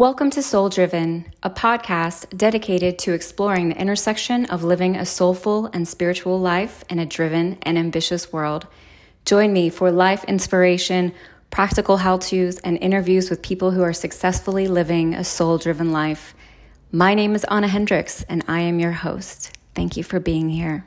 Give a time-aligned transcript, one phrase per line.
[0.00, 5.66] Welcome to Soul Driven, a podcast dedicated to exploring the intersection of living a soulful
[5.74, 8.66] and spiritual life in a driven and ambitious world.
[9.26, 11.12] Join me for life inspiration,
[11.50, 16.34] practical how to's, and interviews with people who are successfully living a soul driven life.
[16.90, 19.54] My name is Anna Hendricks, and I am your host.
[19.74, 20.86] Thank you for being here.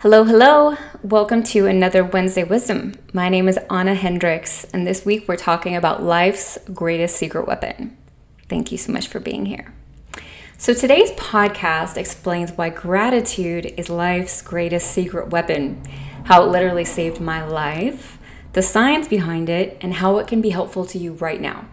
[0.00, 0.76] Hello, hello.
[1.06, 2.94] Welcome to another Wednesday Wisdom.
[3.12, 7.96] My name is Anna Hendricks, and this week we're talking about life's greatest secret weapon.
[8.48, 9.72] Thank you so much for being here.
[10.58, 15.80] So, today's podcast explains why gratitude is life's greatest secret weapon,
[16.24, 18.18] how it literally saved my life,
[18.54, 21.66] the science behind it, and how it can be helpful to you right now.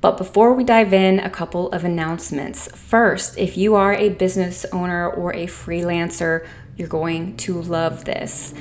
[0.00, 2.68] But before we dive in, a couple of announcements.
[2.74, 6.46] First, if you are a business owner or a freelancer,
[6.76, 8.54] you're going to love this.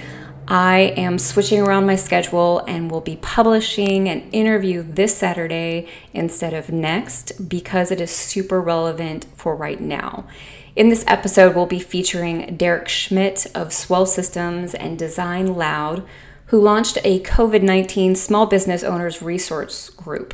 [0.48, 6.55] I am switching around my schedule and will be publishing an interview this Saturday instead
[6.55, 10.26] of next because it is super relevant for right now.
[10.76, 16.04] In this episode, we'll be featuring Derek Schmidt of Swell Systems and Design Loud,
[16.48, 20.34] who launched a COVID 19 small business owners resource group.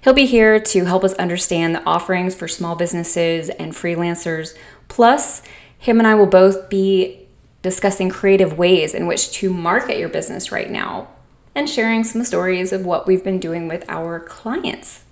[0.00, 4.56] He'll be here to help us understand the offerings for small businesses and freelancers.
[4.86, 5.42] Plus,
[5.78, 7.26] him and I will both be
[7.62, 11.08] discussing creative ways in which to market your business right now
[11.54, 15.04] and sharing some stories of what we've been doing with our clients.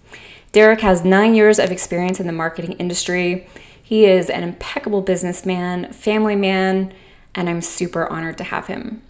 [0.52, 3.46] Derek has nine years of experience in the marketing industry.
[3.82, 6.92] He is an impeccable businessman, family man,
[7.34, 9.02] and I'm super honored to have him.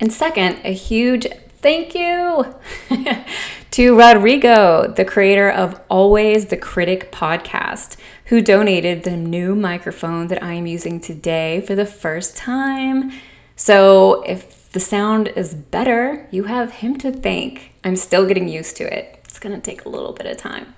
[0.00, 1.26] And second, a huge
[1.58, 2.56] thank you
[3.70, 7.96] to Rodrigo, the creator of Always the Critic podcast,
[8.32, 13.12] who donated the new microphone that I am using today for the first time.
[13.56, 17.74] So, if the sound is better, you have him to thank.
[17.84, 19.20] I'm still getting used to it.
[19.24, 20.74] It's to take a little bit of time.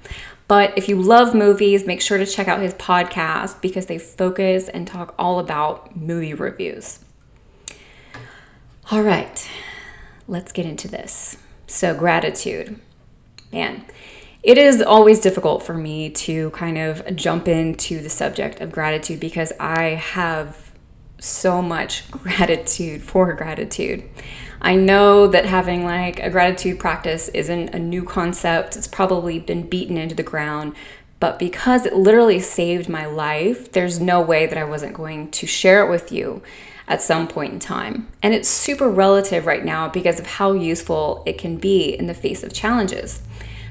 [0.49, 4.69] But if you love movies, make sure to check out his podcast because they focus
[4.69, 6.98] and talk all about movie reviews.
[8.91, 9.48] All right,
[10.27, 11.37] let's get into this.
[11.69, 12.81] So, gratitude.
[13.53, 13.85] Man,
[14.45, 19.19] it is always difficult for me to kind of jump into the subject of gratitude
[19.19, 20.71] because I have
[21.19, 24.05] so much gratitude for gratitude.
[24.61, 29.67] I know that having like a gratitude practice isn't a new concept, it's probably been
[29.67, 30.75] beaten into the ground.
[31.21, 35.47] But because it literally saved my life, there's no way that I wasn't going to
[35.47, 36.43] share it with you
[36.87, 38.09] at some point in time.
[38.23, 42.15] And it's super relative right now because of how useful it can be in the
[42.15, 43.23] face of challenges.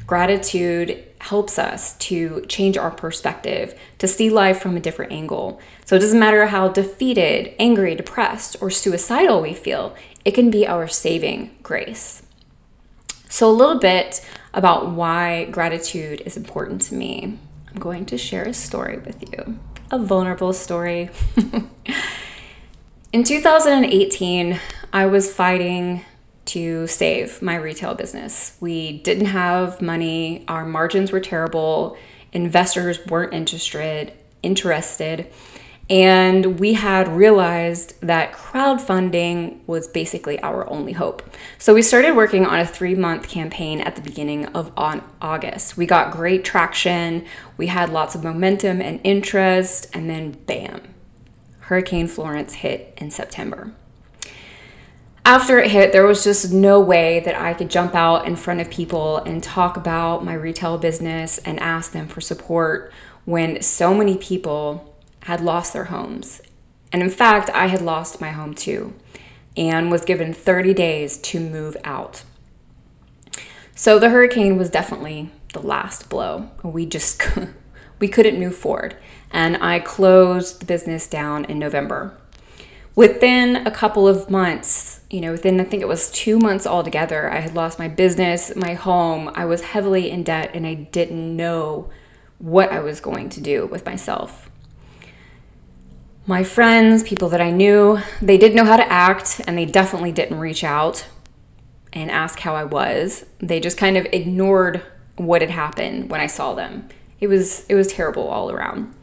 [0.05, 5.61] Gratitude helps us to change our perspective, to see life from a different angle.
[5.85, 10.67] So it doesn't matter how defeated, angry, depressed, or suicidal we feel, it can be
[10.67, 12.23] our saving grace.
[13.29, 17.39] So, a little bit about why gratitude is important to me.
[17.67, 19.57] I'm going to share a story with you,
[19.89, 21.09] a vulnerable story.
[23.11, 24.59] In 2018,
[24.91, 26.05] I was fighting
[26.53, 28.57] to save my retail business.
[28.59, 31.97] We didn't have money, our margins were terrible,
[32.31, 35.31] investors weren't interested, interested,
[35.89, 41.21] and we had realized that crowdfunding was basically our only hope.
[41.57, 45.75] So we started working on a 3-month campaign at the beginning of on August.
[45.75, 47.25] We got great traction,
[47.57, 50.81] we had lots of momentum and interest, and then bam,
[51.61, 53.73] Hurricane Florence hit in September.
[55.25, 58.59] After it hit, there was just no way that I could jump out in front
[58.59, 62.91] of people and talk about my retail business and ask them for support
[63.23, 66.41] when so many people had lost their homes.
[66.91, 68.93] And in fact, I had lost my home too
[69.55, 72.23] and was given 30 days to move out.
[73.75, 76.49] So the hurricane was definitely the last blow.
[76.63, 77.23] We just
[77.99, 78.97] we couldn't move forward
[79.31, 82.17] and I closed the business down in November.
[82.95, 87.31] Within a couple of months, you know, within I think it was two months altogether,
[87.31, 89.31] I had lost my business, my home.
[89.33, 91.89] I was heavily in debt and I didn't know
[92.37, 94.49] what I was going to do with myself.
[96.27, 100.11] My friends, people that I knew, they didn't know how to act and they definitely
[100.11, 101.07] didn't reach out
[101.91, 103.25] and ask how I was.
[103.39, 104.83] They just kind of ignored
[105.15, 106.89] what had happened when I saw them.
[107.19, 108.93] It was it was terrible all around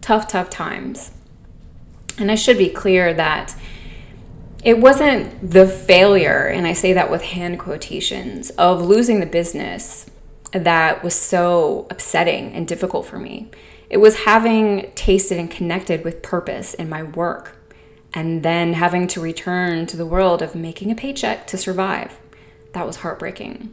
[0.00, 1.10] tough, tough times.
[2.18, 3.54] And I should be clear that
[4.64, 10.10] it wasn't the failure, and I say that with hand quotations, of losing the business
[10.52, 13.50] that was so upsetting and difficult for me.
[13.88, 17.56] It was having tasted and connected with purpose in my work
[18.12, 22.18] and then having to return to the world of making a paycheck to survive.
[22.72, 23.72] That was heartbreaking.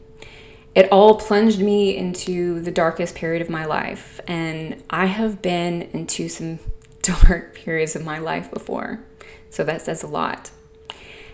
[0.73, 5.83] It all plunged me into the darkest period of my life, and I have been
[5.93, 6.59] into some
[7.05, 9.03] dark periods of my life before,
[9.49, 10.51] so that says a lot.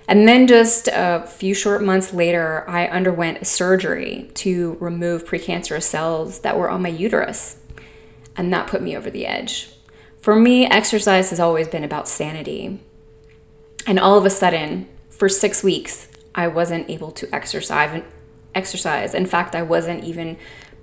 [0.08, 6.40] And then just a few short months later, I underwent surgery to remove precancerous cells
[6.40, 7.58] that were on my uterus,
[8.36, 9.70] and that put me over the edge.
[10.20, 12.80] For me, exercise has always been about sanity.
[13.88, 18.04] And all of a sudden, for six weeks, I wasn't able to exercise.
[18.54, 19.14] Exercise.
[19.16, 20.38] In fact, I wasn't even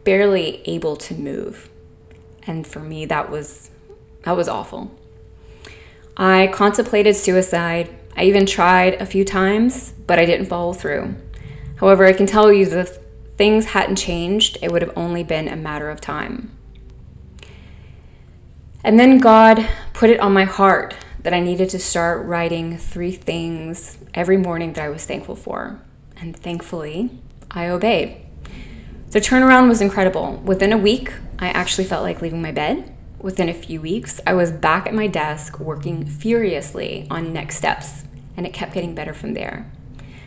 [0.04, 1.70] barely able to move.
[2.46, 3.70] And for me, that was
[4.28, 4.94] that was awful.
[6.14, 7.88] I contemplated suicide.
[8.14, 11.14] I even tried a few times, but I didn't follow through.
[11.76, 12.98] However, I can tell you that if
[13.38, 16.50] things hadn't changed, it would have only been a matter of time.
[18.84, 23.12] And then God put it on my heart that I needed to start writing three
[23.12, 25.80] things every morning that I was thankful for.
[26.20, 27.08] And thankfully,
[27.50, 28.18] I obeyed.
[29.08, 30.42] The turnaround was incredible.
[30.44, 32.94] Within a week, I actually felt like leaving my bed.
[33.20, 38.04] Within a few weeks, I was back at my desk working furiously on next steps,
[38.36, 39.70] and it kept getting better from there.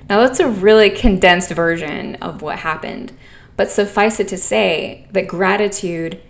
[0.10, 3.14] Now, that's a really condensed version of what happened,
[3.56, 6.22] but suffice it to say that gratitude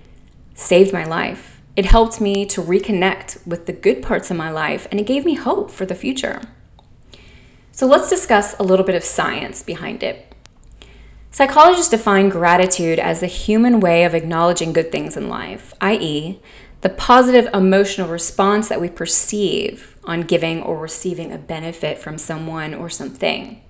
[0.54, 4.88] saved my life it helped me to reconnect with the good parts of my life
[4.92, 6.42] and it gave me hope for the future.
[7.72, 10.31] So let's discuss a little bit of science behind it.
[11.32, 16.40] Psychologists define gratitude as the human way of acknowledging good things in life, i.e.,
[16.82, 22.74] the positive emotional response that we perceive on giving or receiving a benefit from someone
[22.74, 23.62] or something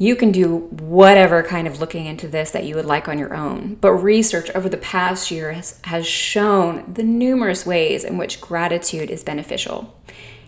[0.00, 3.34] you can do whatever kind of looking into this that you would like on your
[3.34, 3.74] own.
[3.80, 9.10] But research over the past year has, has shown the numerous ways in which gratitude
[9.10, 9.98] is beneficial.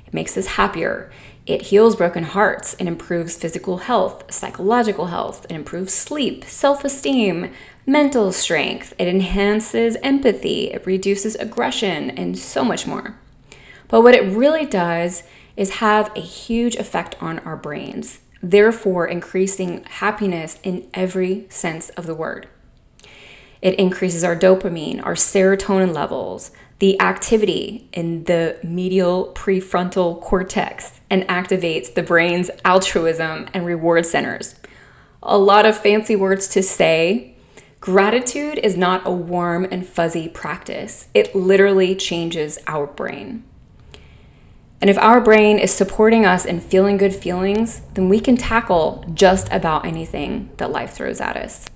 [0.06, 1.10] It makes us happier.
[1.50, 2.74] It heals broken hearts.
[2.78, 5.46] It improves physical health, psychological health.
[5.48, 7.52] It improves sleep, self esteem,
[7.86, 8.94] mental strength.
[8.98, 10.70] It enhances empathy.
[10.72, 13.16] It reduces aggression, and so much more.
[13.88, 15.24] But what it really does
[15.56, 22.06] is have a huge effect on our brains therefore increasing happiness in every sense of
[22.06, 22.48] the word.
[23.60, 31.24] It increases our dopamine, our serotonin levels, the activity in the medial prefrontal cortex, and
[31.24, 34.54] activates the brain's altruism and reward centers.
[35.22, 37.34] A lot of fancy words to say.
[37.80, 43.42] Gratitude is not a warm and fuzzy practice, it literally changes our brain.
[44.80, 49.04] And if our brain is supporting us in feeling good feelings, then we can tackle
[49.12, 51.66] just about anything that life throws at us.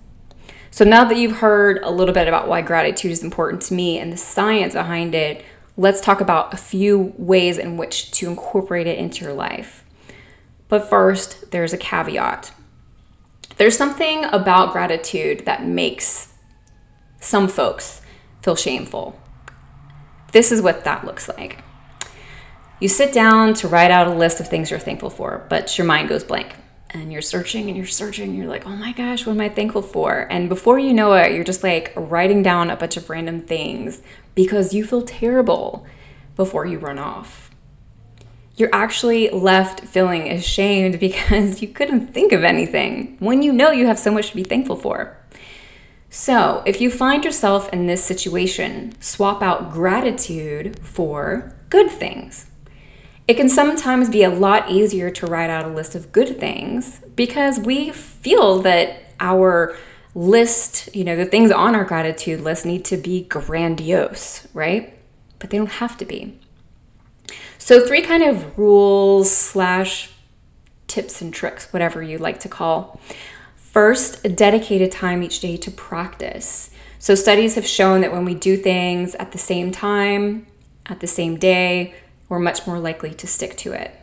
[0.71, 3.99] So now that you've heard a little bit about why gratitude is important to me
[3.99, 5.45] and the science behind it,
[5.77, 9.85] let's talk about a few ways in which to incorporate it into your life.
[10.69, 12.53] But first, there's a caveat.
[13.57, 16.35] There's something about gratitude that makes
[17.21, 18.03] some folks
[18.43, 19.19] feel shameful.
[20.33, 21.59] This is what that looks like.
[22.81, 25.87] You sit down to write out a list of things you're thankful for, but your
[25.87, 26.57] mind goes blank.
[26.91, 29.83] And you're searching and you're searching, you're like, oh my gosh, what am I thankful
[29.83, 30.29] for?
[30.31, 34.01] And before you know it, you're just like writing down a bunch of random things
[34.35, 35.85] because you feel terrible
[36.37, 37.51] before you run off.
[38.57, 43.87] You're actually left feeling ashamed because you couldn't think of anything when you know you
[43.87, 45.17] have so much to be thankful for.
[46.11, 52.47] So, if you find yourself in this situation, swap out gratitude for good things.
[53.27, 57.01] It can sometimes be a lot easier to write out a list of good things
[57.17, 59.77] because we feel that our
[60.15, 64.97] list, you know, the things on our gratitude list need to be grandiose, right?
[65.39, 66.39] But they don't have to be.
[67.59, 70.11] So, three kind of rules slash
[70.87, 73.01] tips and tricks, whatever you like to call.
[73.57, 76.71] First, a dedicated time each day to practice.
[76.99, 80.47] So, studies have shown that when we do things at the same time,
[80.87, 81.95] at the same day,
[82.29, 83.95] we're much more likely to stick to it.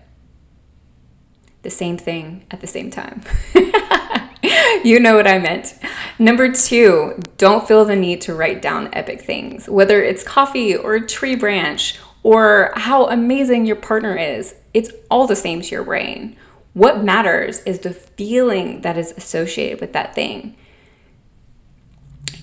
[1.63, 3.21] The same thing at the same time.
[4.83, 5.75] you know what I meant.
[6.17, 10.95] Number two, don't feel the need to write down epic things, whether it's coffee or
[10.95, 14.55] a tree branch or how amazing your partner is.
[14.73, 16.35] It's all the same to your brain.
[16.73, 20.55] What matters is the feeling that is associated with that thing.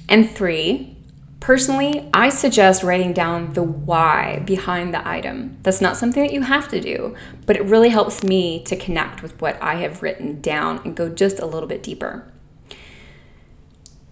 [0.08, 0.97] And three,
[1.40, 5.58] Personally, I suggest writing down the why behind the item.
[5.62, 7.14] That's not something that you have to do,
[7.46, 11.08] but it really helps me to connect with what I have written down and go
[11.08, 12.30] just a little bit deeper.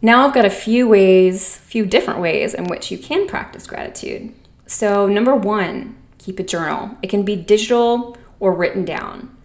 [0.00, 4.32] Now I've got a few ways, few different ways in which you can practice gratitude.
[4.66, 6.96] So, number one, keep a journal.
[7.02, 9.36] It can be digital or written down.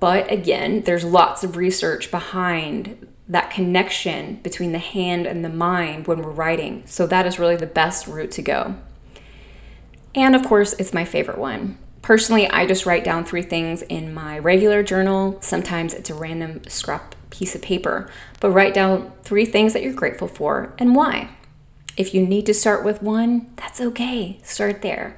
[0.00, 6.06] But again, there's lots of research behind that connection between the hand and the mind
[6.06, 6.82] when we're writing.
[6.86, 8.76] So that is really the best route to go.
[10.14, 11.78] And of course, it's my favorite one.
[12.02, 15.38] Personally, I just write down three things in my regular journal.
[15.40, 18.10] Sometimes it's a random scrap piece of paper,
[18.40, 21.30] but write down three things that you're grateful for and why.
[21.96, 24.40] If you need to start with one, that's okay.
[24.42, 25.16] Start there.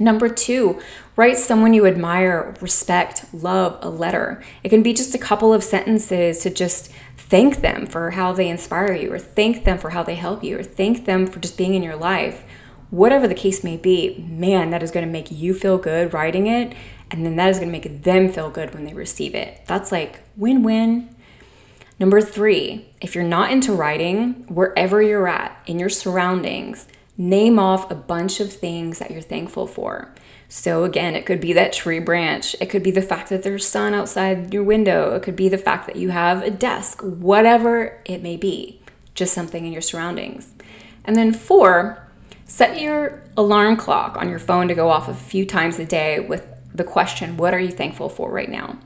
[0.00, 0.80] Number two,
[1.16, 4.42] write someone you admire, respect, love a letter.
[4.64, 8.48] It can be just a couple of sentences to just thank them for how they
[8.48, 11.58] inspire you, or thank them for how they help you, or thank them for just
[11.58, 12.44] being in your life.
[12.90, 16.46] Whatever the case may be, man, that is going to make you feel good writing
[16.46, 16.74] it.
[17.10, 19.62] And then that is going to make them feel good when they receive it.
[19.66, 21.14] That's like win win.
[21.98, 27.90] Number three, if you're not into writing, wherever you're at in your surroundings, name off
[27.90, 30.14] a bunch of things that you're thankful for.
[30.48, 32.54] So, again, it could be that tree branch.
[32.60, 35.14] It could be the fact that there's sun outside your window.
[35.14, 38.80] It could be the fact that you have a desk, whatever it may be,
[39.14, 40.52] just something in your surroundings.
[41.04, 42.06] And then, four,
[42.44, 46.20] set your alarm clock on your phone to go off a few times a day
[46.20, 48.78] with the question, What are you thankful for right now?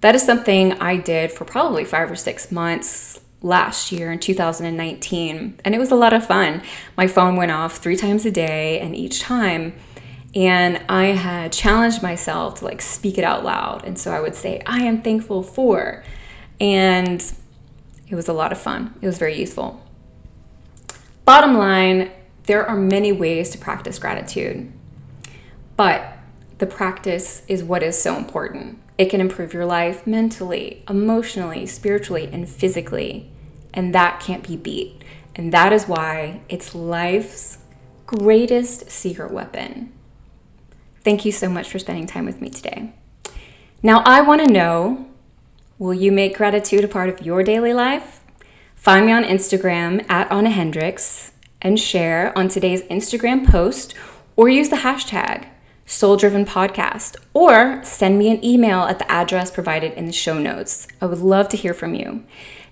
[0.00, 5.60] That is something I did for probably five or six months last year in 2019,
[5.64, 6.62] and it was a lot of fun.
[6.96, 9.74] My phone went off three times a day, and each time,
[10.34, 13.84] and I had challenged myself to like speak it out loud.
[13.84, 16.04] And so I would say, I am thankful for.
[16.60, 17.22] And
[18.08, 18.94] it was a lot of fun.
[19.00, 19.84] It was very useful.
[21.24, 22.10] Bottom line,
[22.44, 24.72] there are many ways to practice gratitude,
[25.76, 26.18] but
[26.58, 28.80] the practice is what is so important.
[28.98, 33.30] It can improve your life mentally, emotionally, spiritually, and physically.
[33.72, 35.00] And that can't be beat.
[35.36, 37.58] And that is why it's life's
[38.06, 39.92] greatest secret weapon.
[41.04, 42.92] Thank you so much for spending time with me today.
[43.82, 45.06] Now, I want to know
[45.78, 48.24] will you make gratitude a part of your daily life?
[48.74, 53.94] Find me on Instagram at Anna Hendricks and share on today's Instagram post
[54.34, 55.46] or use the hashtag
[55.90, 60.38] Soul Driven Podcast, or send me an email at the address provided in the show
[60.38, 60.86] notes.
[61.00, 62.24] I would love to hear from you.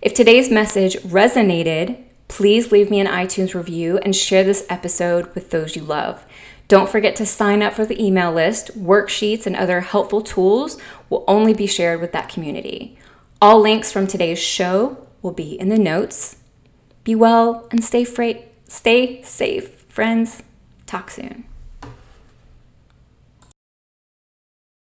[0.03, 5.49] If today's message resonated, please leave me an iTunes review and share this episode with
[5.49, 6.27] those you love.
[6.69, 8.79] Don't forget to sign up for the email list.
[8.79, 10.77] Worksheets and other helpful tools
[11.09, 12.99] will only be shared with that community.
[13.41, 16.37] All links from today's show will be in the notes.
[17.03, 20.43] Be well and stay, fra- stay safe, friends.
[20.85, 21.47] Talk soon.